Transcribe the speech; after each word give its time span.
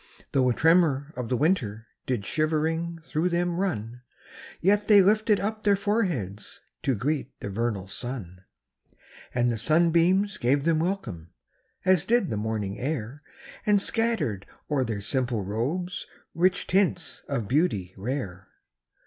5 0.17 0.25
Though 0.31 0.49
a 0.49 0.53
tremor 0.55 1.13
of 1.15 1.29
the 1.29 1.37
winter 1.37 1.85
Did 2.07 2.25
shivering 2.25 2.97
through 3.03 3.29
them 3.29 3.59
run; 3.59 4.01
Yet 4.59 4.87
they 4.87 4.99
lifted 4.99 5.39
up 5.39 5.61
their 5.61 5.75
foreheads 5.75 6.61
To 6.81 6.95
greet 6.95 7.39
the 7.39 7.51
vernal 7.51 7.87
sun. 7.87 8.43
And 9.35 9.51
the 9.51 9.59
sunbeams 9.59 10.39
gave 10.39 10.65
them 10.65 10.79
welcome. 10.79 11.35
As 11.85 12.05
did 12.05 12.31
the 12.31 12.35
morning 12.37 12.79
air 12.79 13.19
And 13.63 13.79
scattered 13.79 14.47
o'er 14.71 14.83
their 14.83 15.01
simple 15.01 15.43
robes 15.43 16.07
Rich 16.33 16.65
tints 16.65 17.21
of 17.29 17.47
beauty 17.47 17.93
rare. 17.95 18.47